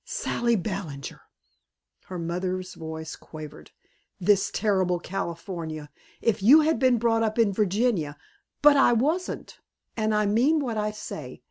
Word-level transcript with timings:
"Sally 0.03 0.55
Ballinger!" 0.55 1.21
Her 2.05 2.17
mother's 2.17 2.73
voice 2.73 3.15
quavered. 3.15 3.69
"This 4.19 4.49
terrible 4.51 4.99
California! 4.99 5.91
If 6.23 6.41
you 6.41 6.61
had 6.61 6.79
been 6.79 6.97
brought 6.97 7.21
up 7.21 7.37
in 7.37 7.53
Virginia" 7.53 8.17
"But 8.63 8.77
I 8.77 8.93
wasn't. 8.93 9.59
And 9.95 10.15
I 10.15 10.25
mean 10.25 10.59
what 10.59 10.75
I 10.75 10.89
say. 10.89 11.39